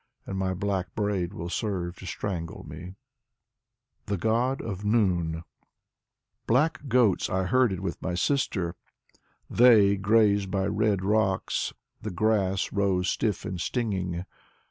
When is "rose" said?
12.73-13.11